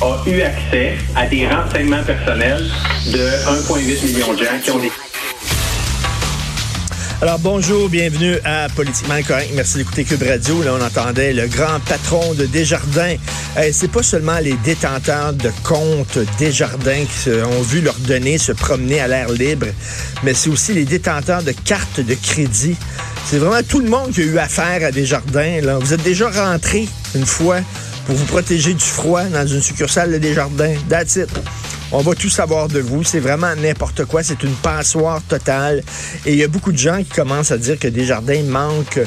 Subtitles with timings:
[0.00, 2.70] a eu accès à des renseignements personnels
[3.06, 4.90] de 1,8 million de gens qui ont des
[7.22, 9.50] alors bonjour, bienvenue à Politiquement Correct.
[9.54, 10.62] Merci d'écouter Cube Radio.
[10.62, 13.14] Là, on entendait le grand patron de Desjardins.
[13.56, 18.52] Euh, c'est pas seulement les détenteurs de comptes Desjardins qui ont vu leur données se
[18.52, 19.68] promener à l'air libre,
[20.22, 22.76] mais c'est aussi les détenteurs de cartes de crédit.
[23.24, 25.62] C'est vraiment tout le monde qui a eu affaire à Desjardins.
[25.62, 25.78] Là.
[25.78, 27.60] Vous êtes déjà rentré une fois
[28.06, 30.74] pour vous protéger du froid dans une succursale de Desjardins.
[30.88, 31.28] That's it.
[31.92, 33.04] On va tout savoir de vous.
[33.04, 34.22] C'est vraiment n'importe quoi.
[34.22, 35.82] C'est une passoire totale.
[36.26, 39.00] Et il y a beaucoup de gens qui commencent à dire que Desjardins manque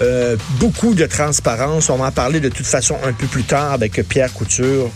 [0.00, 1.90] euh, beaucoup de transparence.
[1.90, 4.90] On va en parler de toute façon un peu plus tard avec Pierre Couture.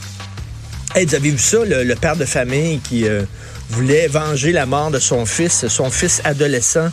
[0.95, 3.25] Hey, vous avez vu ça, le, père de famille qui euh,
[3.70, 6.91] voulait venger la mort de son fils, son fils adolescent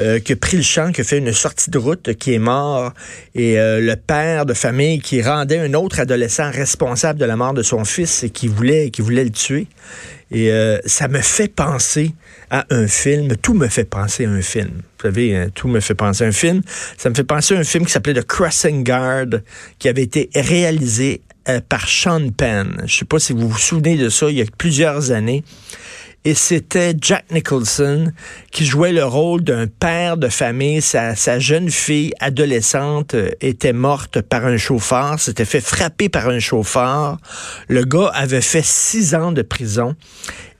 [0.00, 2.38] euh, qui a pris le champ, qui a fait une sortie de route, qui est
[2.38, 2.92] mort,
[3.34, 7.54] et euh, le père de famille qui rendait un autre adolescent responsable de la mort
[7.54, 9.66] de son fils et qui voulait, qui voulait le tuer.
[10.30, 12.12] Et euh, ça me fait penser
[12.50, 13.36] à un film.
[13.36, 14.70] Tout me fait penser à un film.
[14.98, 16.62] Vous savez, hein, tout me fait penser à un film.
[16.98, 19.40] Ça me fait penser à un film qui s'appelait The Crossing Guard,
[19.78, 21.20] qui avait été réalisé
[21.68, 22.82] par Sean Penn.
[22.86, 25.44] Je sais pas si vous vous souvenez de ça, il y a plusieurs années
[26.24, 28.10] et c'était Jack Nicholson
[28.50, 30.80] qui jouait le rôle d'un père de famille.
[30.80, 36.38] Sa, jeune fille adolescente euh, était morte par un chauffeur, s'était fait frapper par un
[36.38, 37.18] chauffeur.
[37.68, 39.94] Le gars avait fait six ans de prison.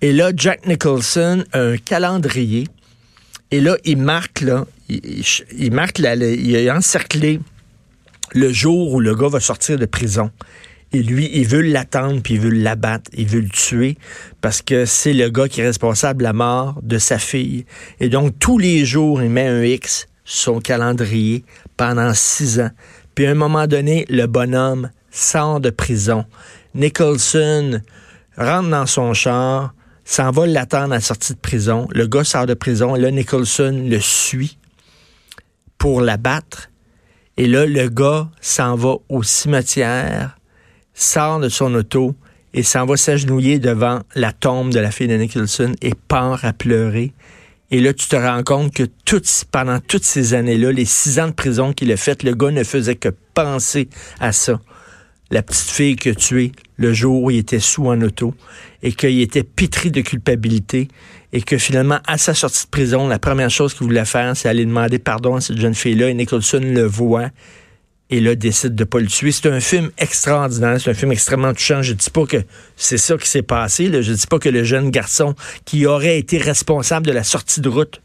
[0.02, 2.68] Et là, Jack Nicholson a un calendrier.
[3.50, 7.40] Et là, il marque, là, il, marque, là, il a encerclé
[8.32, 10.30] le jour où le gars va sortir de prison.
[10.94, 13.98] Et lui, il veut l'attendre, puis il veut l'abattre, il veut le tuer,
[14.40, 17.66] parce que c'est le gars qui est responsable de la mort de sa fille.
[17.98, 21.44] Et donc, tous les jours, il met un X sur son calendrier
[21.76, 22.70] pendant six ans.
[23.16, 26.26] Puis à un moment donné, le bonhomme sort de prison.
[26.76, 27.80] Nicholson
[28.38, 31.88] rentre dans son char, s'en va l'attendre à la sortie de prison.
[31.90, 32.94] Le gars sort de prison.
[32.94, 34.58] Là, Nicholson le suit
[35.76, 36.70] pour l'abattre.
[37.36, 40.36] Et là, le gars s'en va au cimetière
[40.94, 42.14] sort de son auto
[42.54, 46.52] et s'en va s'agenouiller devant la tombe de la fille de Nicholson et part à
[46.52, 47.12] pleurer.
[47.70, 48.84] Et là, tu te rends compte que
[49.50, 52.62] pendant toutes ces années-là, les six ans de prison qu'il a fait, le gars ne
[52.62, 53.88] faisait que penser
[54.20, 54.60] à ça.
[55.30, 58.34] La petite fille que tué le jour où il était sous en auto
[58.82, 60.88] et qu'il était pétri de culpabilité
[61.32, 64.48] et que finalement, à sa sortie de prison, la première chose qu'il voulait faire, c'est
[64.48, 67.30] aller demander pardon à cette jeune fille-là et Nicholson le voit
[68.10, 69.32] et là décide de pas le tuer.
[69.32, 71.82] C'est un film extraordinaire, c'est un film extrêmement touchant.
[71.82, 72.42] Je dis pas que
[72.76, 73.90] c'est ça qui s'est passé.
[74.02, 75.34] Je dis pas que le jeune garçon
[75.64, 78.00] qui aurait été responsable de la sortie de route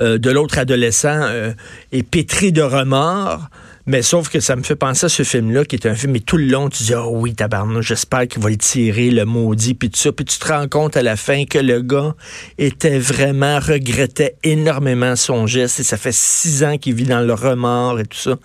[0.00, 1.52] euh, de l'autre adolescent euh,
[1.92, 3.48] est pétri de remords.
[3.86, 6.20] Mais sauf que ça me fait penser à ce film-là, qui est un film, et
[6.20, 9.74] tout le long, tu dis, oh oui, tabarnak, j'espère qu'il va le tirer, le maudit,
[9.74, 10.12] puis tout ça.
[10.12, 12.14] Puis tu te rends compte à la fin que le gars
[12.58, 17.32] était vraiment, regrettait énormément son geste, et ça fait six ans qu'il vit dans le
[17.32, 18.36] remords et tout ça.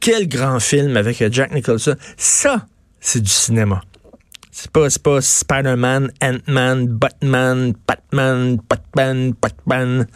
[0.00, 1.96] Quel grand film avec Jack Nicholson.
[2.16, 2.66] Ça,
[3.00, 3.82] c'est du cinéma.
[4.64, 10.06] C'est pas, pas Spider-Man, Ant-Man, Batman, Batman, Batman, Batman.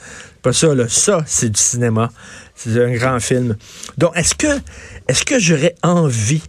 [0.41, 0.89] Pas ça, là.
[0.89, 2.09] Ça, c'est du cinéma.
[2.55, 3.57] C'est un grand film.
[3.99, 4.47] Donc, est-ce que,
[5.07, 6.43] est-ce que j'aurais envie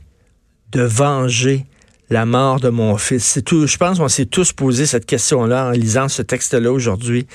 [0.72, 1.66] de venger
[2.10, 3.26] la mort de mon fils?
[3.26, 7.28] C'est tout, je pense qu'on s'est tous posé cette question-là en lisant ce texte-là aujourd'hui.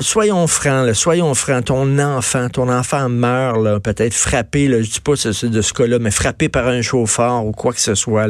[0.00, 1.66] Soyons francs, soyons francs.
[1.66, 6.10] Ton enfant, ton enfant meurt, peut-être frappé, là, je dis pas de ce cas-là, mais
[6.10, 8.26] frappé par un chauffeur ou quoi que ce soit.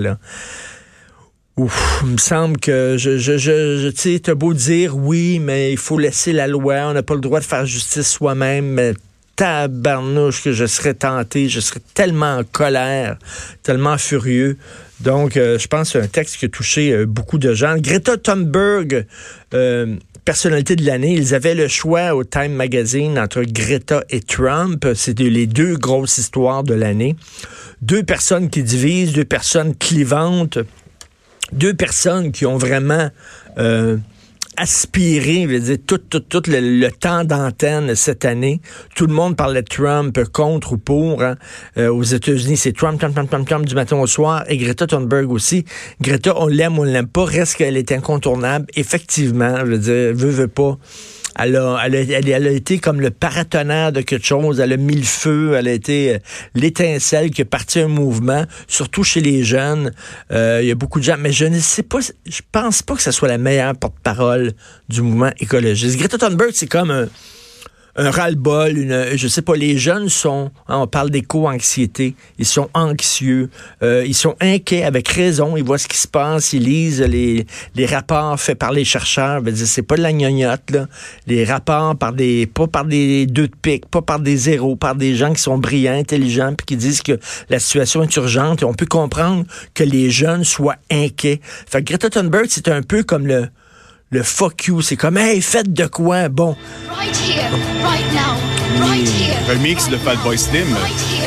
[1.56, 5.98] Ouf, il me semble que je, je, tu sais, beau dire oui, mais il faut
[5.98, 8.92] laisser la loi, on n'a pas le droit de faire justice soi-même, mais
[9.36, 13.18] tabarnouche que je serais tenté, je serais tellement en colère,
[13.62, 14.58] tellement furieux.
[15.00, 17.76] Donc, euh, je pense que c'est un texte qui a touché euh, beaucoup de gens.
[17.78, 19.06] Greta Thunberg,
[19.54, 19.96] euh,
[20.26, 24.86] personnalité de l'année, ils avaient le choix au Time Magazine entre Greta et Trump.
[24.94, 27.16] C'était les deux grosses histoires de l'année.
[27.80, 30.58] Deux personnes qui divisent, deux personnes clivantes
[31.52, 33.10] deux personnes qui ont vraiment
[33.58, 33.96] euh,
[34.56, 38.60] aspiré, je veux dire, tout, tout, tout le, temps d'antenne cette année.
[38.94, 41.22] Tout le monde parlait de Trump contre ou pour.
[41.22, 41.36] Hein.
[41.76, 44.44] Euh, aux États-Unis, c'est Trump, Trump, Trump, Trump, Trump du matin au soir.
[44.48, 45.64] Et Greta Thunberg aussi.
[46.00, 47.24] Greta, on l'aime, on l'aime pas.
[47.24, 48.66] Reste qu'elle est incontournable.
[48.74, 50.78] Effectivement, je veux dire, veut, veut pas
[51.38, 54.60] elle a, elle, a, été comme le paratonnerre de quelque chose.
[54.60, 55.54] Elle a mis le feu.
[55.56, 56.18] Elle a été euh,
[56.54, 59.92] l'étincelle qui a parti un mouvement, surtout chez les jeunes.
[60.32, 62.94] Euh, il y a beaucoup de gens, mais je ne sais pas, je pense pas
[62.94, 64.52] que ce soit la meilleure porte-parole
[64.88, 65.98] du mouvement écologiste.
[65.98, 67.08] Greta Thunberg, c'est comme un
[67.96, 72.68] un ras-le-bol, une, je sais pas, les jeunes sont, hein, on parle d'éco-anxiété, ils sont
[72.74, 73.48] anxieux,
[73.82, 77.46] euh, ils sont inquiets avec raison, ils voient ce qui se passe, ils lisent les,
[77.74, 80.86] les rapports faits par les chercheurs, c'est pas de la gnognotte, là.
[81.26, 84.94] Les rapports par des, pas par des deux de pique, pas par des zéros, par
[84.94, 88.64] des gens qui sont brillants, intelligents, puis qui disent que la situation est urgente, et
[88.64, 89.44] on peut comprendre
[89.74, 91.40] que les jeunes soient inquiets.
[91.66, 93.48] Fait que Greta Thunberg, c'est un peu comme le,
[94.10, 94.82] le fuck you.
[94.82, 96.28] C'est comme, hey, faites de quoi?
[96.28, 96.56] Bon.
[96.88, 97.50] Right here,
[97.82, 98.36] right now,
[98.80, 99.36] right here.
[99.48, 100.66] Remix de Fatboy Slim,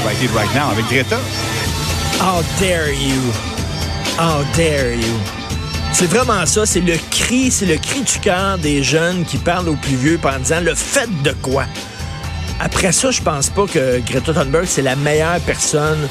[0.05, 1.17] right, here, right now, avec Greta.
[2.19, 3.19] How dare you?
[4.17, 5.19] How dare you?
[5.91, 9.69] C'est vraiment ça, c'est le cri, c'est le cri du cœur des jeunes qui parlent
[9.69, 11.65] aux plus vieux en disant le fait de quoi.
[12.59, 16.07] Après ça, je pense pas que Greta Thunberg c'est la meilleure personne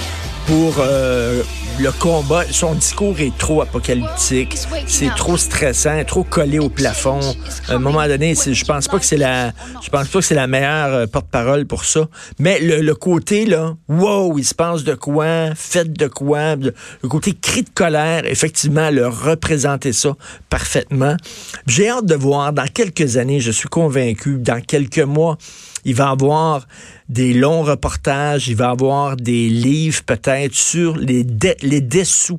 [0.48, 1.42] pour euh,
[1.78, 4.56] le combat, son discours est trop apocalyptique,
[4.86, 7.20] c'est trop stressant, trop collé au plafond.
[7.68, 9.52] À un moment donné, je pense pas que c'est la,
[9.82, 12.08] je pense pas que c'est la meilleure euh, porte-parole pour ça.
[12.38, 16.72] Mais le, côté là, wow, il se passe de quoi, faites de quoi, le
[17.10, 20.16] côté cri de colère, effectivement, le représenter ça
[20.48, 21.16] parfaitement.
[21.66, 25.36] J'ai hâte de voir dans quelques années, je suis convaincu, dans quelques mois,
[25.84, 26.66] il va avoir
[27.08, 31.26] des longs reportages, il va avoir des livres peut-être sur les,
[31.62, 32.38] les dessous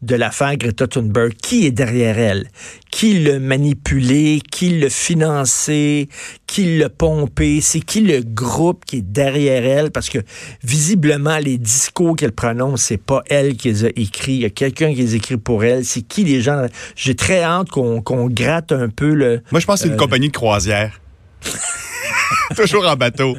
[0.00, 1.34] de l'affaire Greta Thunberg.
[1.34, 2.48] Qui est derrière elle?
[2.90, 4.40] Qui l'a manipulé?
[4.50, 6.08] Qui l'a financé?
[6.46, 7.60] Qui l'a pompé?
[7.60, 9.90] C'est qui le groupe qui est derrière elle?
[9.90, 10.18] Parce que
[10.62, 14.34] visiblement, les discours qu'elle prononce, c'est pas elle qui les a écrits.
[14.34, 15.84] Il y a quelqu'un qui les écrit pour elle.
[15.84, 16.66] C'est qui les gens?
[16.94, 19.42] J'ai très hâte qu'on gratte un peu le...
[19.50, 21.00] Moi, je pense que c'est une euh, compagnie de croisière.
[22.56, 23.36] Toujours en bateau.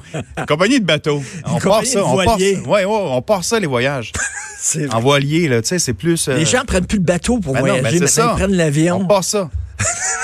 [0.47, 1.21] Compagnie de bateau.
[1.45, 2.05] On part ça.
[2.05, 4.11] On part, ouais, ouais, on part ça, les voyages.
[4.91, 6.27] en voilier, là, tu sais, c'est plus.
[6.27, 8.99] Euh, les gens prennent plus le bateau pour ben voyager, maintenant ils prennent l'avion.
[9.01, 9.49] On part ça.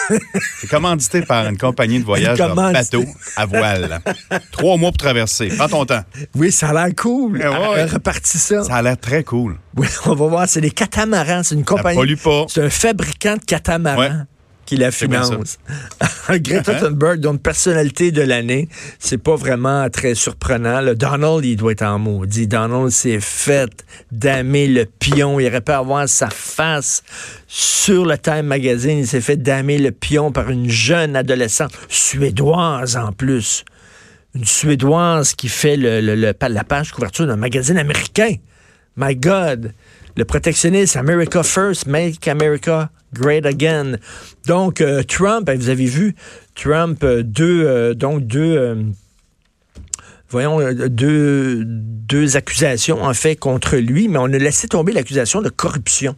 [0.59, 3.05] c'est commandité par une compagnie de voyage en bateau
[3.37, 4.01] à voile.
[4.51, 5.47] Trois mois pour traverser.
[5.47, 6.03] Prends ton temps.
[6.35, 7.37] Oui, ça a l'air cool.
[7.37, 7.87] Ouais, ouais.
[8.23, 8.63] ça.
[8.63, 9.57] Ça a l'air très cool.
[9.77, 10.49] Oui, on va voir.
[10.49, 11.43] C'est des catamarans.
[11.43, 11.95] C'est une compagnie.
[11.95, 12.45] Ça pollue pas.
[12.49, 14.25] C'est un fabricant de catamarans
[14.65, 15.57] qui la finance.
[16.29, 18.67] Greta Thunberg, donc personnalité de l'année,
[18.99, 20.81] c'est pas vraiment très surprenant.
[20.81, 22.47] Le Donald, il doit être en maudit.
[22.47, 23.71] Donald s'est fait
[24.11, 25.39] damer le pion.
[25.39, 27.03] Il aurait pu avoir sa face
[27.47, 28.99] sur le Time Magazine.
[28.99, 33.63] Il s'est fait damer le pion par une jeune adolescente, suédoise en plus.
[34.33, 38.35] Une Suédoise qui fait le, la page couverture d'un magazine américain.
[38.97, 39.71] My God!
[40.17, 43.97] Le protectionnisme, America First, Make America Great Again.
[44.45, 46.15] Donc, euh, Trump, ben, vous avez vu,
[46.53, 48.77] Trump, euh, deux, euh, donc deux,
[50.29, 55.49] voyons, deux, deux accusations en fait contre lui, mais on a laissé tomber l'accusation de
[55.49, 56.15] corruption.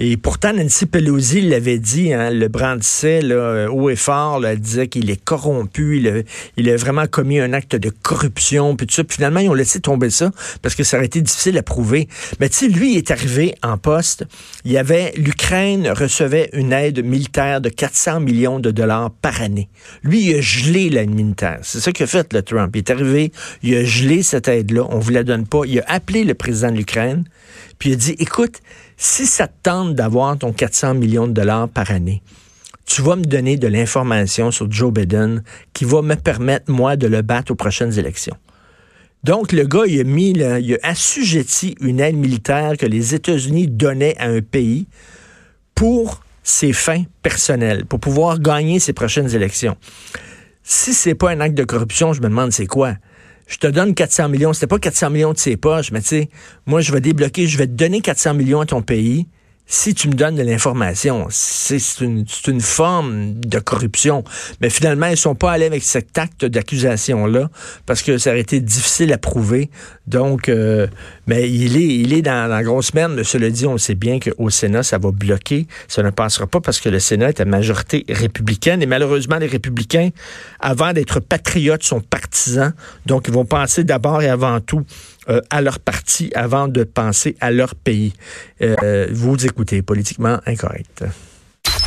[0.00, 4.86] Et pourtant, Nancy Pelosi l'avait dit, hein, le brandissait là, haut et fort, là, disait
[4.86, 6.12] qu'il est corrompu, il a,
[6.56, 9.02] il a, vraiment commis un acte de corruption, puis tout ça.
[9.02, 10.30] Puis finalement, ils ont laissé tomber ça
[10.62, 12.08] parce que ça aurait été difficile à prouver.
[12.38, 14.24] Mais tu sais, lui, il est arrivé en poste.
[14.64, 19.68] Il y avait, l'Ukraine recevait une aide militaire de 400 millions de dollars par année.
[20.04, 21.58] Lui, il a gelé l'aide militaire.
[21.62, 22.70] C'est ça qu'a fait le Trump.
[22.76, 23.32] Il est arrivé,
[23.64, 24.86] il a gelé cette aide-là.
[24.90, 25.62] On vous la donne pas.
[25.66, 27.24] Il a appelé le président de l'Ukraine,
[27.80, 28.60] puis il a dit, écoute,
[28.98, 32.20] si ça te tente d'avoir ton 400 millions de dollars par année,
[32.84, 35.42] tu vas me donner de l'information sur Joe Biden
[35.72, 38.36] qui va me permettre, moi, de le battre aux prochaines élections.
[39.22, 43.68] Donc, le gars, il a mis, il a assujetti une aide militaire que les États-Unis
[43.68, 44.88] donnaient à un pays
[45.74, 49.76] pour ses fins personnelles, pour pouvoir gagner ses prochaines élections.
[50.64, 52.94] Si c'est pas un acte de corruption, je me demande c'est quoi
[53.48, 54.52] je te donne 400 millions.
[54.52, 56.28] C'était pas 400 millions de ses poches, mais tu sais,
[56.66, 59.26] moi, je vais débloquer, je vais te donner 400 millions à ton pays
[59.70, 64.24] si tu me donnes de l'information, c'est une, une, forme de corruption.
[64.62, 67.50] Mais finalement, ils sont pas allés avec cet acte d'accusation-là
[67.84, 69.70] parce que ça aurait été difficile à prouver.
[70.06, 70.86] Donc, euh,
[71.28, 73.22] mais il est, il est dans, la grosse merde.
[73.22, 75.66] Cela dit, on sait bien qu'au Sénat, ça va bloquer.
[75.86, 78.82] Ça ne passera pas parce que le Sénat est à majorité républicaine.
[78.82, 80.08] Et malheureusement, les républicains,
[80.58, 82.72] avant d'être patriotes, sont partisans.
[83.04, 84.82] Donc, ils vont penser d'abord et avant tout
[85.28, 88.14] euh, à leur parti avant de penser à leur pays.
[88.62, 91.04] Euh, vous écoutez politiquement incorrect.